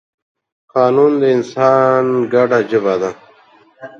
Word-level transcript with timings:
قانون 0.73 1.11
د 1.21 1.23
انسان 1.35 2.05
ګډه 2.33 2.59
ژبه 2.69 2.95
ده. 3.01 3.11